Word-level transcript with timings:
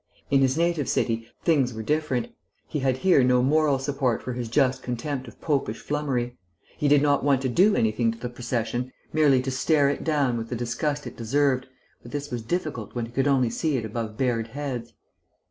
In 0.31 0.39
his 0.39 0.57
native 0.57 0.89
city 0.89 1.27
things 1.43 1.75
were 1.75 1.83
different. 1.83 2.29
He 2.67 2.79
had 2.79 2.97
here 2.97 3.23
no 3.23 3.43
moral 3.43 3.77
support 3.77 4.23
for 4.23 4.33
his 4.33 4.49
just 4.49 4.81
contempt 4.81 5.27
of 5.27 5.39
Popish 5.41 5.79
flummery. 5.79 6.39
He 6.75 6.87
did 6.87 7.03
not 7.03 7.23
want 7.23 7.39
to 7.43 7.49
do 7.49 7.75
anything 7.75 8.11
to 8.11 8.17
the 8.17 8.27
procession, 8.27 8.91
merely 9.13 9.43
to 9.43 9.51
stare 9.51 9.89
it 9.89 10.03
down 10.03 10.37
with 10.39 10.49
the 10.49 10.55
disgust 10.55 11.05
it 11.05 11.15
deserved, 11.15 11.67
but 12.01 12.11
this 12.11 12.31
was 12.31 12.41
difficult 12.41 12.95
when 12.95 13.05
he 13.05 13.11
could 13.11 13.27
only 13.27 13.51
see 13.51 13.77
it 13.77 13.85
above 13.85 14.17
bared 14.17 14.47
heads. 14.47 14.95